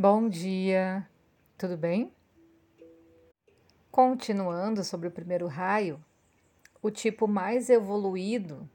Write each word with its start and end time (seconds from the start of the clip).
Bom 0.00 0.28
dia, 0.28 1.04
tudo 1.56 1.76
bem? 1.76 2.12
Continuando 3.90 4.84
sobre 4.84 5.08
o 5.08 5.10
primeiro 5.10 5.48
raio, 5.48 6.00
o 6.80 6.88
tipo 6.88 7.26
mais 7.26 7.68
evoluído 7.68 8.70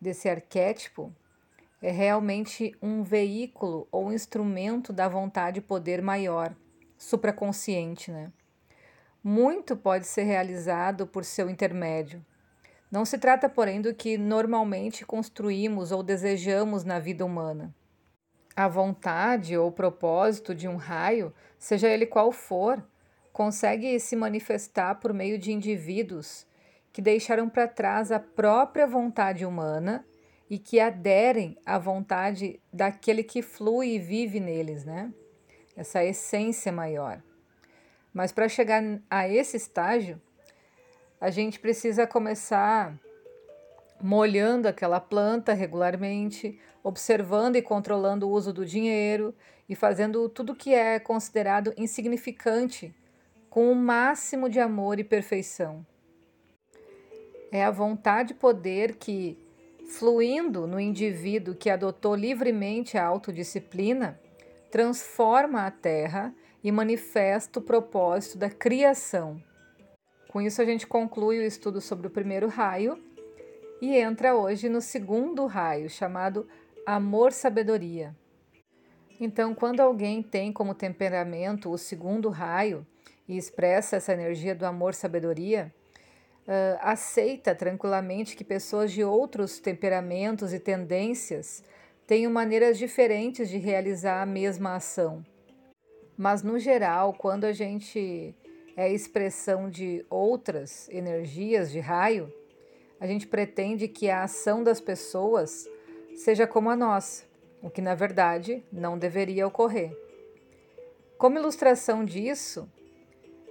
desse 0.00 0.28
arquétipo 0.28 1.14
é 1.80 1.92
realmente 1.92 2.76
um 2.82 3.04
veículo 3.04 3.86
ou 3.92 4.12
instrumento 4.12 4.92
da 4.92 5.08
vontade 5.08 5.60
e 5.60 5.62
poder 5.62 6.02
maior, 6.02 6.56
supraconsciente, 6.98 8.10
né? 8.10 8.32
Muito 9.22 9.76
pode 9.76 10.08
ser 10.08 10.24
realizado 10.24 11.06
por 11.06 11.24
seu 11.24 11.48
intermédio. 11.48 12.20
Não 12.90 13.04
se 13.04 13.16
trata, 13.16 13.48
porém, 13.48 13.80
do 13.80 13.94
que 13.94 14.18
normalmente 14.18 15.06
construímos 15.06 15.92
ou 15.92 16.02
desejamos 16.02 16.82
na 16.82 16.98
vida 16.98 17.24
humana 17.24 17.72
a 18.56 18.68
vontade 18.68 19.56
ou 19.56 19.72
propósito 19.72 20.54
de 20.54 20.68
um 20.68 20.76
raio, 20.76 21.32
seja 21.58 21.88
ele 21.88 22.06
qual 22.06 22.32
for, 22.32 22.84
consegue 23.32 23.98
se 23.98 24.14
manifestar 24.14 24.96
por 24.96 25.12
meio 25.12 25.38
de 25.38 25.52
indivíduos 25.52 26.46
que 26.92 27.00
deixaram 27.00 27.48
para 27.48 27.66
trás 27.66 28.12
a 28.12 28.20
própria 28.20 28.86
vontade 28.86 29.46
humana 29.46 30.04
e 30.50 30.58
que 30.58 30.78
aderem 30.78 31.56
à 31.64 31.78
vontade 31.78 32.60
daquele 32.70 33.22
que 33.22 33.40
flui 33.40 33.94
e 33.94 33.98
vive 33.98 34.38
neles, 34.38 34.84
né? 34.84 35.10
Essa 35.74 36.04
essência 36.04 36.70
maior. 36.70 37.22
Mas 38.12 38.30
para 38.30 38.48
chegar 38.48 38.82
a 39.08 39.26
esse 39.26 39.56
estágio, 39.56 40.20
a 41.18 41.30
gente 41.30 41.58
precisa 41.58 42.06
começar 42.06 42.94
molhando 44.02 44.66
aquela 44.66 44.98
planta 44.98 45.52
regularmente, 45.52 46.58
observando 46.82 47.56
e 47.56 47.62
controlando 47.62 48.26
o 48.26 48.30
uso 48.30 48.52
do 48.52 48.66
dinheiro 48.66 49.32
e 49.68 49.76
fazendo 49.76 50.28
tudo 50.28 50.56
que 50.56 50.74
é 50.74 50.98
considerado 50.98 51.72
insignificante 51.76 52.92
com 53.48 53.70
o 53.70 53.76
máximo 53.76 54.48
de 54.48 54.58
amor 54.58 54.98
e 54.98 55.04
perfeição. 55.04 55.86
É 57.52 57.62
a 57.62 57.70
vontade 57.70 58.32
e 58.32 58.36
poder 58.36 58.96
que, 58.96 59.38
fluindo 59.86 60.66
no 60.66 60.80
indivíduo 60.80 61.54
que 61.54 61.70
adotou 61.70 62.14
livremente 62.14 62.98
a 62.98 63.04
autodisciplina, 63.04 64.18
transforma 64.70 65.66
a 65.66 65.70
Terra 65.70 66.34
e 66.64 66.72
manifesta 66.72 67.58
o 67.58 67.62
propósito 67.62 68.38
da 68.38 68.48
criação. 68.48 69.40
Com 70.28 70.40
isso, 70.40 70.62
a 70.62 70.64
gente 70.64 70.86
conclui 70.86 71.38
o 71.38 71.46
estudo 71.46 71.78
sobre 71.78 72.06
o 72.06 72.10
primeiro 72.10 72.48
raio 72.48 72.98
e 73.82 73.96
entra 73.96 74.36
hoje 74.36 74.68
no 74.68 74.80
segundo 74.80 75.44
raio, 75.44 75.90
chamado 75.90 76.46
amor-sabedoria. 76.86 78.14
Então, 79.18 79.56
quando 79.56 79.80
alguém 79.80 80.22
tem 80.22 80.52
como 80.52 80.72
temperamento 80.72 81.68
o 81.68 81.76
segundo 81.76 82.28
raio 82.28 82.86
e 83.26 83.36
expressa 83.36 83.96
essa 83.96 84.12
energia 84.12 84.54
do 84.54 84.64
amor-sabedoria, 84.64 85.74
uh, 86.46 86.78
aceita 86.80 87.56
tranquilamente 87.56 88.36
que 88.36 88.44
pessoas 88.44 88.92
de 88.92 89.02
outros 89.02 89.58
temperamentos 89.58 90.52
e 90.52 90.60
tendências 90.60 91.64
tenham 92.06 92.30
maneiras 92.30 92.78
diferentes 92.78 93.48
de 93.48 93.58
realizar 93.58 94.22
a 94.22 94.26
mesma 94.26 94.76
ação. 94.76 95.26
Mas, 96.16 96.44
no 96.44 96.56
geral, 96.56 97.14
quando 97.14 97.46
a 97.46 97.52
gente 97.52 98.32
é 98.76 98.92
expressão 98.92 99.68
de 99.68 100.06
outras 100.08 100.88
energias 100.88 101.72
de 101.72 101.80
raio, 101.80 102.32
a 103.02 103.06
gente 103.08 103.26
pretende 103.26 103.88
que 103.88 104.08
a 104.08 104.22
ação 104.22 104.62
das 104.62 104.80
pessoas 104.80 105.68
seja 106.14 106.46
como 106.46 106.70
a 106.70 106.76
nossa, 106.76 107.24
o 107.60 107.68
que 107.68 107.82
na 107.82 107.96
verdade 107.96 108.64
não 108.72 108.96
deveria 108.96 109.44
ocorrer. 109.44 109.90
Como 111.18 111.36
ilustração 111.36 112.04
disso, 112.04 112.70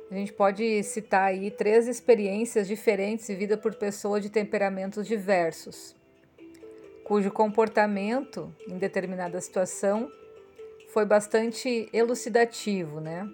a 0.09 0.13
gente 0.15 0.31
pode 0.31 0.81
citar 0.83 1.23
aí 1.23 1.51
três 1.51 1.85
experiências 1.89 2.65
diferentes 2.65 3.27
vividas 3.27 3.59
por 3.59 3.75
pessoas 3.75 4.23
de 4.23 4.29
temperamentos 4.29 5.05
diversos, 5.05 5.97
cujo 7.03 7.29
comportamento 7.29 8.55
em 8.69 8.77
determinada 8.77 9.41
situação 9.41 10.09
foi 10.93 11.03
bastante 11.03 11.89
elucidativo, 11.91 13.01
né? 13.01 13.29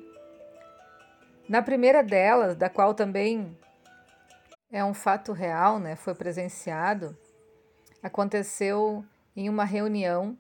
Na 1.48 1.62
primeira 1.62 2.02
delas, 2.02 2.56
da 2.56 2.70
qual 2.70 2.96
também 2.96 3.56
é 4.72 4.84
um 4.84 4.94
fato 4.94 5.32
real, 5.32 5.80
né? 5.80 5.96
Foi 5.96 6.14
presenciado. 6.14 7.18
Aconteceu 8.02 9.04
em 9.36 9.50
uma 9.50 9.64
reunião 9.64 10.38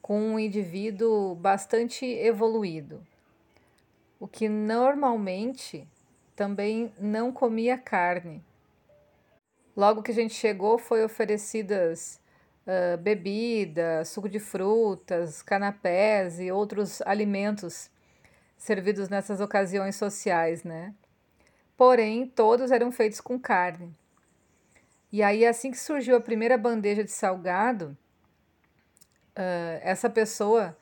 com 0.00 0.20
um 0.20 0.38
indivíduo 0.38 1.34
bastante 1.34 2.06
evoluído, 2.06 3.04
o 4.20 4.28
que 4.28 4.48
normalmente 4.48 5.86
também 6.36 6.92
não 6.98 7.32
comia 7.32 7.76
carne. 7.76 8.44
Logo 9.76 10.02
que 10.02 10.12
a 10.12 10.14
gente 10.14 10.32
chegou, 10.32 10.78
foi 10.78 11.04
oferecidas 11.04 12.20
uh, 12.66 12.96
bebida, 12.98 14.04
suco 14.04 14.28
de 14.28 14.38
frutas, 14.38 15.42
canapés 15.42 16.38
e 16.38 16.52
outros 16.52 17.02
alimentos 17.02 17.90
servidos 18.56 19.08
nessas 19.08 19.40
ocasiões 19.40 19.96
sociais, 19.96 20.62
né? 20.62 20.94
Porém 21.76 22.26
todos 22.26 22.70
eram 22.70 22.90
feitos 22.90 23.20
com 23.20 23.38
carne. 23.38 23.94
E 25.12 25.22
aí, 25.22 25.46
assim 25.46 25.70
que 25.70 25.78
surgiu 25.78 26.16
a 26.16 26.20
primeira 26.20 26.58
bandeja 26.58 27.04
de 27.04 27.10
salgado, 27.10 27.96
uh, 29.36 29.80
essa 29.82 30.10
pessoa, 30.10 30.76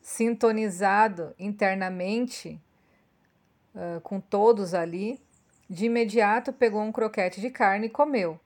sintonizado 0.00 1.34
internamente 1.38 2.60
uh, 3.74 4.00
com 4.00 4.20
todos 4.20 4.74
ali, 4.74 5.20
de 5.68 5.86
imediato 5.86 6.52
pegou 6.52 6.80
um 6.80 6.90
croquete 6.90 7.40
de 7.40 7.50
carne 7.50 7.86
e 7.86 7.90
comeu. 7.90 8.40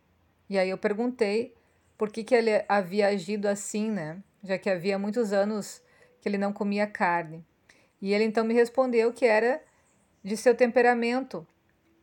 E 0.50 0.58
aí 0.58 0.68
eu 0.68 0.78
perguntei 0.78 1.54
por 1.96 2.10
que, 2.10 2.24
que 2.24 2.34
ele 2.34 2.64
havia 2.68 3.06
agido 3.08 3.46
assim, 3.46 3.90
né? 3.90 4.20
Já 4.42 4.58
que 4.58 4.68
havia 4.68 4.98
muitos 4.98 5.32
anos 5.32 5.80
que 6.20 6.28
ele 6.28 6.36
não 6.36 6.52
comia 6.52 6.86
carne. 6.86 7.44
E 8.00 8.12
ele 8.12 8.24
então 8.24 8.44
me 8.44 8.52
respondeu 8.52 9.12
que 9.12 9.24
era 9.24 9.62
de 10.24 10.36
seu 10.36 10.54
temperamento, 10.54 11.46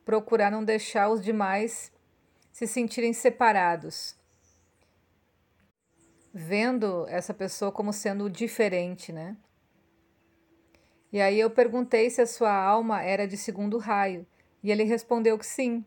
procurar 0.09 0.49
não 0.49 0.63
deixar 0.65 1.07
os 1.07 1.23
demais 1.23 1.91
se 2.51 2.65
sentirem 2.65 3.13
separados. 3.13 4.15
Vendo 6.33 7.05
essa 7.07 7.31
pessoa 7.31 7.71
como 7.71 7.93
sendo 7.93 8.27
diferente, 8.27 9.13
né? 9.13 9.37
E 11.13 11.21
aí 11.21 11.39
eu 11.39 11.51
perguntei 11.51 12.09
se 12.09 12.23
a 12.23 12.25
sua 12.25 12.51
alma 12.51 13.03
era 13.03 13.27
de 13.27 13.37
segundo 13.37 13.77
raio, 13.77 14.25
e 14.63 14.71
ele 14.71 14.83
respondeu 14.83 15.37
que 15.37 15.45
sim. 15.45 15.85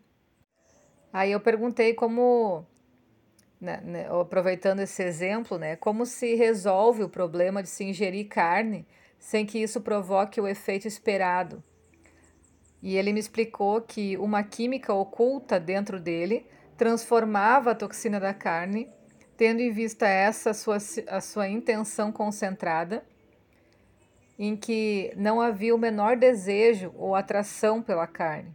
Aí 1.13 1.33
eu 1.33 1.41
perguntei 1.41 1.93
como, 1.93 2.65
né, 3.61 3.81
né, 3.81 4.07
aproveitando 4.09 4.79
esse 4.79 5.03
exemplo, 5.03 5.59
né, 5.59 5.75
como 5.75 6.07
se 6.07 6.37
resolve 6.37 7.03
o 7.03 7.09
problema 7.09 7.61
de 7.61 7.69
se 7.69 7.83
ingerir 7.83 8.29
carne 8.29 8.87
sem 9.19 9.45
que 9.45 9.59
isso 9.59 9.81
provoque 9.81 10.41
o 10.41 10.47
efeito 10.47 10.87
esperado. 10.87 11.61
E 12.83 12.97
ele 12.97 13.13
me 13.13 13.21
explicou 13.21 13.81
que 13.81 14.17
uma 14.17 14.43
química 14.43 14.93
oculta 14.93 15.61
dentro 15.61 16.01
dele 16.01 16.45
transformava 16.77 17.71
a 17.71 17.75
toxina 17.75 18.19
da 18.19 18.35
carne, 18.35 18.89
tendo 19.37 19.61
em 19.61 19.71
vista 19.71 20.07
essa 20.07 20.51
a 20.51 20.55
sua, 20.55 20.79
a 21.07 21.21
sua 21.21 21.49
intenção 21.49 22.11
concentrada, 22.11 23.05
em 24.37 24.57
que 24.57 25.13
não 25.17 25.41
havia 25.41 25.75
o 25.75 25.79
menor 25.79 26.17
desejo 26.17 26.93
ou 26.97 27.15
atração 27.15 27.81
pela 27.81 28.07
carne. 28.07 28.53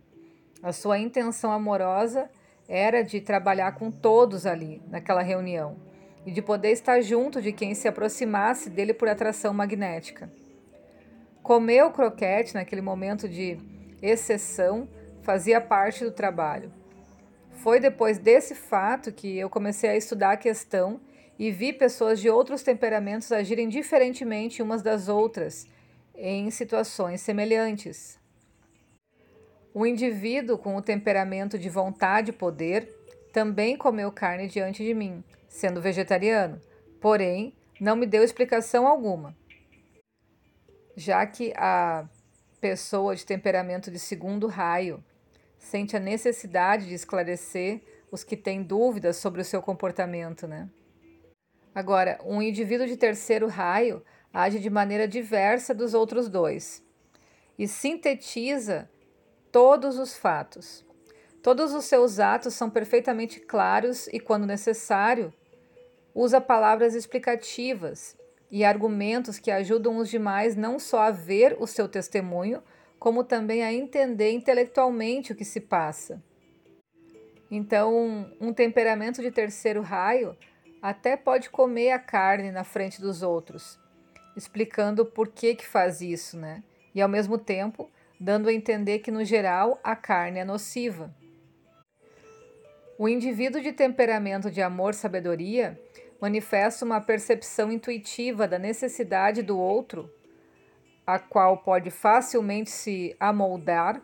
A 0.62 0.74
sua 0.74 1.00
intenção 1.00 1.52
amorosa 1.52 2.30
era 2.68 3.02
de 3.02 3.22
trabalhar 3.22 3.74
com 3.76 3.90
todos 3.90 4.46
ali, 4.46 4.82
naquela 4.90 5.22
reunião, 5.22 5.78
e 6.26 6.32
de 6.32 6.42
poder 6.42 6.72
estar 6.72 7.00
junto 7.00 7.42
de 7.42 7.54
quem 7.54 7.74
se 7.74 7.88
aproximasse 7.88 8.70
dele 8.70 8.94
por 8.94 9.08
atração 9.08 9.54
magnética. 9.54 10.30
Comer 11.42 11.84
o 11.84 11.92
croquete 11.92 12.56
naquele 12.56 12.82
momento 12.82 13.30
de 13.30 13.58
exceção, 14.02 14.88
fazia 15.22 15.60
parte 15.60 16.04
do 16.04 16.12
trabalho. 16.12 16.72
Foi 17.52 17.80
depois 17.80 18.18
desse 18.18 18.54
fato 18.56 19.12
que 19.12 19.38
eu 19.38 19.50
comecei 19.50 19.90
a 19.90 19.98
estudar 19.98 20.32
a 20.32 20.38
questão 20.38 21.02
e 21.40 21.52
vi 21.52 21.74
pessoas 21.74 22.20
de 22.20 22.30
outros 22.30 22.64
temperamentos 22.64 23.32
agirem 23.32 23.68
diferentemente 23.70 24.62
umas 24.62 24.82
das 24.82 25.08
outras 25.08 25.68
em 26.16 26.50
situações 26.50 27.22
semelhantes. 27.22 28.20
O 29.74 29.86
indivíduo 29.86 30.58
com 30.58 30.76
o 30.76 30.82
temperamento 30.82 31.60
de 31.60 31.70
vontade 31.70 32.32
e 32.32 32.34
poder 32.34 32.92
também 33.32 33.78
comeu 33.78 34.12
carne 34.12 34.48
diante 34.48 34.84
de 34.84 34.94
mim, 34.94 35.24
sendo 35.48 35.82
vegetariano, 35.82 36.60
porém 37.00 37.54
não 37.80 37.96
me 37.96 38.08
deu 38.08 38.24
explicação 38.24 38.88
alguma. 38.88 39.36
Já 40.96 41.24
que 41.28 41.54
a 41.56 42.08
pessoa 42.68 43.16
de 43.16 43.26
temperamento 43.26 43.90
de 43.90 43.98
segundo 43.98 44.46
raio 44.46 45.02
sente 45.58 45.96
a 45.96 46.02
necessidade 46.02 46.86
de 46.86 46.94
esclarecer 46.94 47.82
os 48.12 48.26
que 48.26 48.36
têm 48.36 48.62
dúvidas 48.62 49.16
sobre 49.16 49.40
o 49.40 49.46
seu 49.46 49.62
comportamento, 49.62 50.46
né? 50.46 50.68
Agora, 51.74 52.20
um 52.26 52.42
indivíduo 52.42 52.86
de 52.86 52.98
terceiro 52.98 53.48
raio 53.48 54.04
age 54.34 54.60
de 54.60 54.70
maneira 54.70 55.08
diversa 55.08 55.74
dos 55.74 55.94
outros 55.94 56.28
dois 56.28 56.84
e 57.58 57.70
sintetiza 57.70 58.90
todos 59.50 59.98
os 59.98 60.18
fatos. 60.18 60.86
Todos 61.42 61.74
os 61.74 61.86
seus 61.86 62.20
atos 62.20 62.54
são 62.54 62.70
perfeitamente 62.70 63.40
claros 63.40 64.08
e, 64.08 64.20
quando 64.20 64.46
necessário, 64.46 65.34
usa 66.14 66.42
palavras 66.42 66.96
explicativas 66.96 68.17
e 68.52 68.64
argumentos 68.64 69.40
que 69.40 69.52
ajudam 69.52 69.98
os 69.98 70.10
demais 70.10 70.56
não 70.56 70.80
só 70.80 71.00
a 71.00 71.12
ver 71.12 71.56
o 71.60 71.68
seu 71.68 71.88
testemunho, 71.88 72.64
como 73.00 73.24
também 73.24 73.64
a 73.64 73.74
entender 73.74 74.32
intelectualmente 74.32 75.32
o 75.32 75.36
que 75.36 75.46
se 75.46 75.62
passa. 75.62 76.22
Então, 77.50 78.30
um 78.40 78.52
temperamento 78.54 79.22
de 79.22 79.32
terceiro 79.32 79.82
raio 79.82 80.36
até 80.82 81.16
pode 81.16 81.50
comer 81.50 81.92
a 81.92 82.00
carne 82.00 82.52
na 82.52 82.64
frente 82.64 83.02
dos 83.02 83.24
outros, 83.24 83.80
explicando 84.36 85.06
por 85.06 85.30
que 85.30 85.56
que 85.56 85.66
faz 85.66 86.02
isso, 86.02 86.38
né? 86.38 86.64
E 86.94 87.02
ao 87.02 87.10
mesmo 87.10 87.38
tempo, 87.38 87.90
dando 88.20 88.50
a 88.50 88.54
entender 88.54 89.00
que 89.00 89.12
no 89.12 89.24
geral 89.24 89.80
a 89.84 89.96
carne 89.96 90.40
é 90.40 90.46
nociva. 90.46 91.14
O 92.98 93.08
indivíduo 93.08 93.62
de 93.62 93.72
temperamento 93.72 94.50
de 94.50 94.62
amor-sabedoria 94.62 95.80
manifesta 96.22 96.84
uma 96.84 97.00
percepção 97.00 97.72
intuitiva 97.72 98.48
da 98.48 98.58
necessidade 98.58 99.42
do 99.42 99.58
outro, 99.58 100.12
a 101.06 101.20
qual 101.20 101.58
pode 101.58 101.90
facilmente 101.90 102.70
se 102.70 103.16
amoldar. 103.20 104.02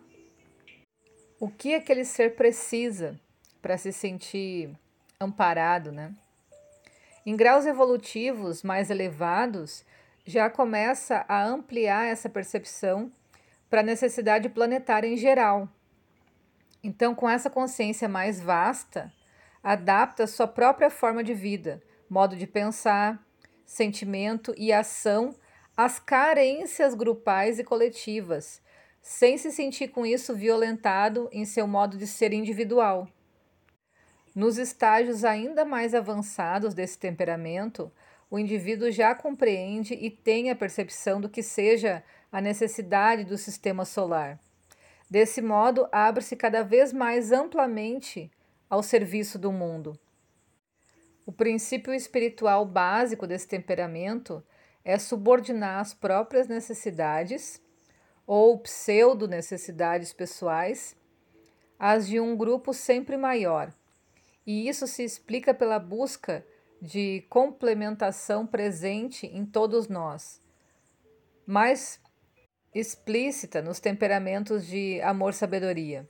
O 1.39 1.49
que 1.49 1.73
aquele 1.73 2.05
ser 2.05 2.35
precisa 2.35 3.19
para 3.61 3.77
se 3.77 3.91
sentir 3.91 4.69
amparado, 5.19 5.91
né? 5.91 6.13
Em 7.25 7.35
graus 7.35 7.65
evolutivos 7.65 8.63
mais 8.63 8.89
elevados, 8.89 9.85
já 10.25 10.49
começa 10.49 11.25
a 11.27 11.43
ampliar 11.43 12.05
essa 12.05 12.29
percepção 12.29 13.11
para 13.69 13.81
a 13.81 13.83
necessidade 13.83 14.49
planetária 14.49 15.07
em 15.07 15.17
geral. 15.17 15.67
Então, 16.83 17.15
com 17.15 17.29
essa 17.29 17.49
consciência 17.49 18.09
mais 18.09 18.41
vasta, 18.41 19.11
adapta 19.63 20.27
sua 20.27 20.47
própria 20.47 20.89
forma 20.89 21.23
de 21.23 21.33
vida, 21.33 21.81
modo 22.13 22.35
de 22.35 22.45
pensar, 22.45 23.19
sentimento 23.65 24.53
e 24.55 24.71
ação 24.71 25.33
às 25.75 25.97
carências 25.97 26.93
grupais 26.93 27.57
e 27.57 27.63
coletivas, 27.63 28.61
sem 29.01 29.35
se 29.35 29.51
sentir 29.51 29.87
com 29.87 30.05
isso 30.05 30.35
violentado 30.35 31.27
em 31.31 31.43
seu 31.43 31.65
modo 31.65 31.97
de 31.97 32.05
ser 32.05 32.31
individual. 32.31 33.07
Nos 34.35 34.59
estágios 34.59 35.25
ainda 35.25 35.65
mais 35.65 35.95
avançados 35.95 36.75
desse 36.75 36.99
temperamento, 36.99 37.91
o 38.29 38.37
indivíduo 38.37 38.91
já 38.91 39.15
compreende 39.15 39.95
e 39.95 40.11
tem 40.11 40.51
a 40.51 40.55
percepção 40.55 41.19
do 41.19 41.27
que 41.27 41.41
seja 41.41 42.03
a 42.31 42.39
necessidade 42.39 43.23
do 43.23 43.39
sistema 43.39 43.85
solar. 43.85 44.39
Desse 45.09 45.41
modo, 45.41 45.87
abre-se 45.91 46.35
cada 46.35 46.61
vez 46.61 46.93
mais 46.93 47.31
amplamente 47.31 48.31
ao 48.69 48.83
serviço 48.83 49.39
do 49.39 49.51
mundo. 49.51 49.97
O 51.25 51.31
princípio 51.31 51.93
espiritual 51.93 52.65
básico 52.65 53.25
desse 53.25 53.47
temperamento 53.47 54.43
é 54.83 54.97
subordinar 54.99 55.79
as 55.79 55.93
próprias 55.93 56.47
necessidades 56.47 57.61
ou 58.25 58.59
pseudo-necessidades 58.59 60.13
pessoais 60.13 60.95
às 61.79 62.07
de 62.07 62.19
um 62.19 62.35
grupo 62.35 62.73
sempre 62.73 63.17
maior 63.17 63.73
e 64.45 64.67
isso 64.67 64.87
se 64.87 65.03
explica 65.03 65.53
pela 65.53 65.79
busca 65.79 66.45
de 66.81 67.25
complementação 67.29 68.45
presente 68.45 69.25
em 69.25 69.45
todos 69.45 69.87
nós, 69.87 70.41
mais 71.45 71.99
explícita 72.75 73.61
nos 73.61 73.79
temperamentos 73.79 74.67
de 74.67 74.99
amor-sabedoria. 75.01 76.07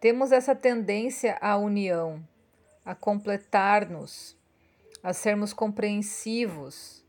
Temos 0.00 0.32
essa 0.32 0.54
tendência 0.54 1.38
à 1.40 1.56
união, 1.56 2.26
a 2.88 2.94
completar-nos, 2.94 4.34
a 5.02 5.12
sermos 5.12 5.52
compreensivos, 5.52 7.04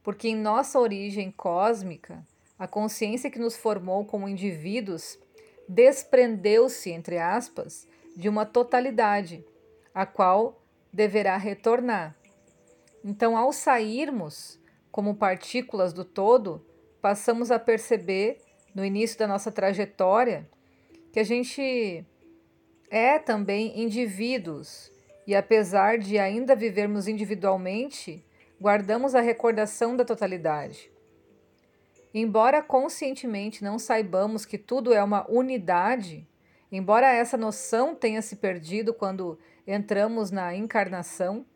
porque 0.00 0.28
em 0.28 0.36
nossa 0.36 0.78
origem 0.78 1.32
cósmica, 1.32 2.24
a 2.56 2.68
consciência 2.68 3.28
que 3.28 3.40
nos 3.40 3.56
formou 3.56 4.04
como 4.04 4.28
indivíduos 4.28 5.18
desprendeu-se, 5.68 6.92
entre 6.92 7.18
aspas, 7.18 7.88
de 8.16 8.28
uma 8.28 8.46
totalidade, 8.46 9.44
a 9.92 10.06
qual 10.06 10.62
deverá 10.92 11.36
retornar. 11.36 12.14
Então, 13.02 13.36
ao 13.36 13.52
sairmos 13.52 14.60
como 14.92 15.16
partículas 15.16 15.92
do 15.92 16.04
todo, 16.04 16.64
passamos 17.02 17.50
a 17.50 17.58
perceber 17.58 18.38
no 18.72 18.84
início 18.84 19.18
da 19.18 19.26
nossa 19.26 19.50
trajetória 19.50 20.48
que 21.12 21.18
a 21.18 21.24
gente 21.24 22.06
é 22.88 23.18
também 23.18 23.82
indivíduos 23.82 24.94
e, 25.26 25.34
apesar 25.34 25.98
de 25.98 26.18
ainda 26.18 26.54
vivermos 26.54 27.08
individualmente, 27.08 28.24
guardamos 28.60 29.14
a 29.14 29.20
recordação 29.20 29.96
da 29.96 30.04
totalidade. 30.04 30.90
Embora 32.14 32.62
conscientemente 32.62 33.62
não 33.62 33.78
saibamos 33.78 34.46
que 34.46 34.56
tudo 34.56 34.94
é 34.94 35.02
uma 35.02 35.30
unidade, 35.30 36.26
Embora 36.70 37.12
essa 37.12 37.36
noção 37.36 37.94
tenha 37.94 38.20
se 38.20 38.36
perdido 38.36 38.92
quando 38.92 39.38
entramos 39.66 40.30
na 40.30 40.54
encarnação, 40.54 41.46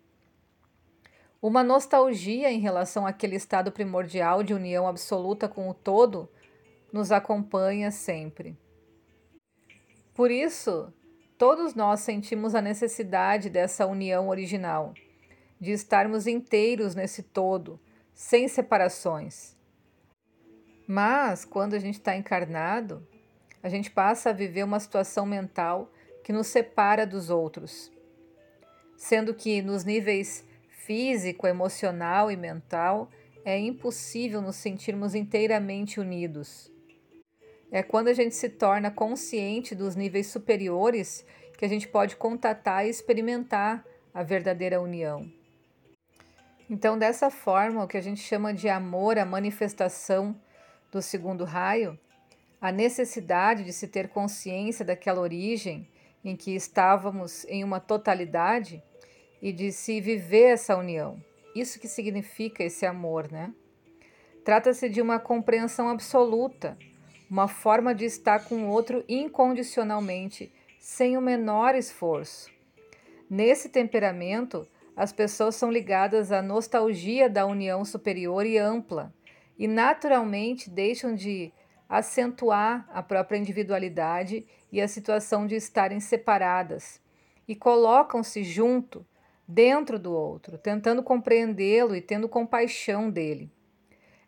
uma 1.43 1.65
nostalgia 1.65 2.51
em 2.51 2.61
relação 2.61 3.07
àquele 3.07 3.35
estado 3.35 3.73
primordial 3.73 4.43
de 4.43 4.55
união 4.55 4.87
absoluta 4.87 5.49
com 5.49 5.69
o 5.69 5.75
todo 5.75 6.29
nos 6.93 7.11
acompanha 7.11 7.91
sempre. 7.91 8.57
Por 10.15 10.31
isso, 10.31 10.93
todos 11.41 11.75
nós 11.75 12.01
sentimos 12.01 12.55
a 12.55 12.61
necessidade 12.61 13.49
dessa 13.49 13.87
união 13.87 14.29
original, 14.29 14.93
de 15.59 15.73
estarmos 15.73 16.27
inteiros 16.27 16.95
nesse 16.95 17.23
todo, 17.23 17.81
sem 18.13 18.47
separações. 18.47 19.57
Mas, 20.87 21.47
quando 21.47 21.73
a 21.73 21.79
gente 21.79 21.95
está 21.95 22.15
encarnado, 22.15 23.03
a 23.63 23.71
gente 23.71 23.91
passa 23.91 24.29
a 24.29 24.35
viver 24.35 24.65
uma 24.65 24.79
situação 24.79 25.25
mental 25.25 25.91
que 26.23 26.31
nos 26.31 26.47
separa 26.49 27.07
dos 27.07 27.31
outros, 27.31 27.91
sendo 28.95 29.33
que 29.33 29.63
nos 29.63 29.83
níveis 29.83 30.45
físico, 30.69 31.47
emocional 31.47 32.31
e 32.31 32.37
mental 32.37 33.09
é 33.47 33.59
impossível 33.59 34.43
nos 34.43 34.57
sentirmos 34.57 35.15
inteiramente 35.15 36.01
unidos. 36.01 36.70
É 37.73 37.83
quando 37.83 38.09
a 38.09 38.13
gente 38.13 38.35
se 38.35 38.49
torna 38.49 38.91
consciente 38.91 39.75
dos 39.75 39.95
níveis 39.95 40.27
superiores 40.27 41.25
que 41.57 41.65
a 41.65 41.69
gente 41.69 41.87
pode 41.87 42.17
contatar 42.17 42.87
e 42.87 42.91
experimentar 42.91 43.85
a 44.13 44.23
verdadeira 44.23 44.81
união. 44.81 45.31
Então, 46.69 46.99
dessa 46.99 47.31
forma, 47.31 47.85
o 47.85 47.89
que 47.89 47.97
a 47.97 48.01
gente 48.01 48.21
chama 48.21 48.55
de 48.55 48.69
amor, 48.69 49.19
a 49.19 49.25
manifestação 49.25 50.35
do 50.91 51.03
segundo 51.03 51.45
raio, 51.45 51.99
a 52.61 52.71
necessidade 52.71 53.65
de 53.65 53.73
se 53.73 53.89
ter 53.89 54.09
consciência 54.09 54.85
daquela 54.85 55.21
origem 55.21 55.89
em 56.25 56.37
que 56.37 56.55
estávamos 56.55 57.45
em 57.47 57.65
uma 57.65 57.81
totalidade 57.81 58.83
e 59.41 59.53
de 59.53 59.73
se 59.73 60.01
viver 60.01 60.53
essa 60.53 60.77
união. 60.77 61.23
Isso 61.55 61.81
que 61.81 61.89
significa 61.89 62.63
esse 62.63 62.85
amor, 62.85 63.31
né? 63.31 63.53
Trata-se 64.45 64.89
de 64.89 65.01
uma 65.01 65.19
compreensão 65.19 65.89
absoluta, 65.89 66.77
uma 67.31 67.47
forma 67.47 67.95
de 67.95 68.05
estar 68.05 68.41
com 68.41 68.65
o 68.65 68.69
outro 68.69 69.05
incondicionalmente, 69.09 70.53
sem 70.81 71.17
o 71.17 71.21
menor 71.21 71.77
esforço. 71.77 72.51
Nesse 73.29 73.69
temperamento, 73.69 74.67
as 74.97 75.13
pessoas 75.13 75.55
são 75.55 75.71
ligadas 75.71 76.33
à 76.33 76.43
nostalgia 76.43 77.31
da 77.31 77.47
união 77.47 77.85
superior 77.85 78.45
e 78.45 78.59
ampla 78.59 79.15
e 79.57 79.69
naturalmente 79.69 80.69
deixam 80.69 81.15
de 81.15 81.53
acentuar 81.89 82.89
a 82.93 83.03
própria 83.03 83.39
individualidade 83.39 84.45
e 84.73 84.81
a 84.81 84.89
situação 84.89 85.47
de 85.47 85.55
estarem 85.55 86.01
separadas 86.01 87.01
e 87.47 87.55
colocam-se 87.55 88.43
junto, 88.43 89.07
dentro 89.47 89.99
do 89.99 90.13
outro, 90.13 90.57
tentando 90.57 91.03
compreendê-lo 91.03 91.97
e 91.97 92.01
tendo 92.01 92.29
compaixão 92.29 93.11
dele. 93.11 93.51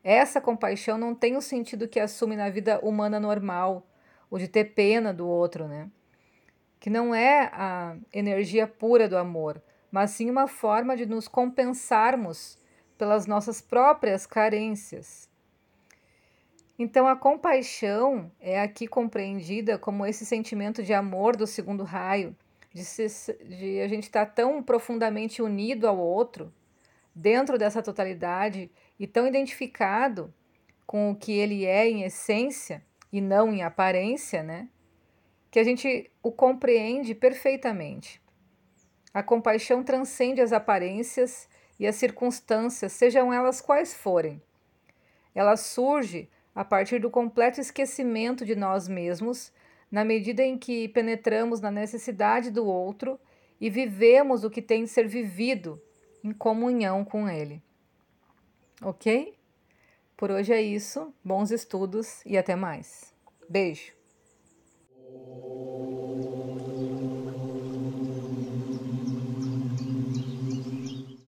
Essa 0.04 0.40
compaixão 0.40 0.98
não 0.98 1.14
tem 1.14 1.36
o 1.36 1.40
sentido 1.40 1.86
que 1.86 2.00
assume 2.00 2.36
na 2.36 2.50
vida 2.50 2.80
humana 2.80 3.20
normal, 3.20 3.86
o 4.28 4.38
de 4.38 4.48
ter 4.48 4.74
pena 4.74 5.12
do 5.12 5.26
outro, 5.28 5.68
né? 5.68 5.88
Que 6.80 6.90
não 6.90 7.14
é 7.14 7.50
a 7.52 7.96
energia 8.12 8.66
pura 8.66 9.08
do 9.08 9.16
amor, 9.16 9.62
mas 9.90 10.10
sim 10.10 10.28
uma 10.28 10.48
forma 10.48 10.96
de 10.96 11.06
nos 11.06 11.28
compensarmos 11.28 12.58
pelas 12.98 13.26
nossas 13.26 13.60
próprias 13.60 14.26
carências. 14.26 15.30
Então, 16.78 17.06
a 17.06 17.14
compaixão 17.14 18.32
é 18.40 18.60
aqui 18.60 18.88
compreendida 18.88 19.78
como 19.78 20.04
esse 20.04 20.26
sentimento 20.26 20.82
de 20.82 20.92
amor 20.92 21.36
do 21.36 21.46
segundo 21.46 21.84
raio, 21.84 22.34
de, 22.72 22.84
se, 22.84 23.06
de 23.44 23.80
a 23.80 23.86
gente 23.86 24.04
estar 24.04 24.26
tá 24.26 24.32
tão 24.32 24.62
profundamente 24.62 25.42
unido 25.42 25.86
ao 25.86 25.98
outro, 25.98 26.52
dentro 27.14 27.58
dessa 27.58 27.82
totalidade, 27.82 28.70
e 28.98 29.06
tão 29.06 29.26
identificado 29.26 30.32
com 30.86 31.10
o 31.10 31.16
que 31.16 31.32
ele 31.32 31.64
é 31.64 31.88
em 31.88 32.02
essência 32.02 32.84
e 33.12 33.20
não 33.20 33.52
em 33.52 33.62
aparência, 33.62 34.42
né? 34.42 34.68
Que 35.50 35.58
a 35.58 35.64
gente 35.64 36.10
o 36.22 36.32
compreende 36.32 37.14
perfeitamente. 37.14 38.22
A 39.12 39.22
compaixão 39.22 39.82
transcende 39.82 40.40
as 40.40 40.52
aparências 40.52 41.48
e 41.78 41.86
as 41.86 41.96
circunstâncias, 41.96 42.92
sejam 42.92 43.32
elas 43.32 43.60
quais 43.60 43.94
forem. 43.94 44.40
Ela 45.34 45.56
surge 45.56 46.30
a 46.54 46.64
partir 46.64 46.98
do 46.98 47.10
completo 47.10 47.60
esquecimento 47.60 48.44
de 48.44 48.54
nós 48.54 48.88
mesmos, 48.88 49.52
na 49.90 50.04
medida 50.04 50.42
em 50.42 50.56
que 50.56 50.88
penetramos 50.88 51.60
na 51.60 51.70
necessidade 51.70 52.50
do 52.50 52.64
outro 52.64 53.18
e 53.60 53.68
vivemos 53.68 54.44
o 54.44 54.50
que 54.50 54.62
tem 54.62 54.84
de 54.84 54.90
ser 54.90 55.06
vivido 55.06 55.80
em 56.24 56.32
comunhão 56.32 57.04
com 57.04 57.28
ele 57.28 57.62
ok? 58.82 59.34
Por 60.16 60.30
hoje 60.30 60.52
é 60.52 60.62
isso, 60.62 61.14
bons 61.24 61.50
estudos 61.50 62.22
e 62.26 62.38
até 62.38 62.56
mais. 62.56 63.14
Beijo! 63.48 63.92